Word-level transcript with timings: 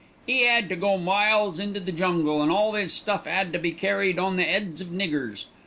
"'E 0.27 0.47
'ad 0.47 0.67
to 0.67 0.75
go 0.75 0.97
miles 0.97 1.59
into 1.59 1.79
the 1.79 1.91
jungle, 1.91 2.41
and 2.41 2.51
all 2.51 2.73
'is 2.75 2.91
stuff 2.91 3.27
'ad 3.27 3.53
to 3.53 3.59
be 3.59 3.69
carried 3.71 4.17
on 4.17 4.35
the 4.35 4.49
'eads 4.57 4.81
of 4.81 4.87
niggers. 4.87 5.45